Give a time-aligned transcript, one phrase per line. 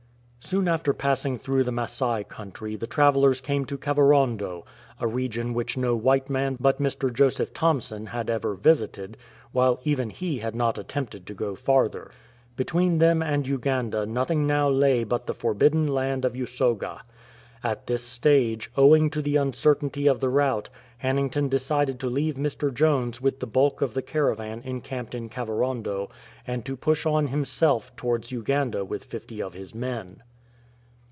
[0.51, 4.65] "*' Soon after passing through the Masai country the travellers came to Kavirondo,
[4.99, 7.13] a region which no white man but Mr.
[7.13, 9.15] Joseph Thomson had ever visited,
[9.53, 12.11] while even he had not attempted to go farther.
[12.57, 17.01] Between them and Uganda nothing now lay but the forbidden land of Usoga.
[17.63, 20.69] At this stage, owing to the uncertainty of the route,
[21.01, 22.73] Hannington decided to leave Mr.
[22.73, 26.09] Jones with the bulk of the caravan encamped in Kavirondo,
[26.45, 30.21] and to push on himself towards Uganda with fifty of his men.